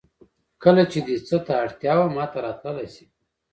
[0.63, 3.05] کله چې دې څه ته اړتیا وه ماته راتللی شې